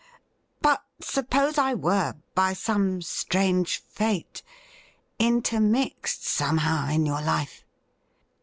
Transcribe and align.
But 0.63 0.83
suppose 0.99 1.59
I 1.59 1.75
were, 1.75 2.15
by 2.33 2.53
some 2.53 3.03
strange 3.03 3.83
fate, 3.83 4.41
intermixed 5.19 6.25
somehow 6.25 6.89
in 6.89 7.05
your 7.05 7.21
life 7.21 7.63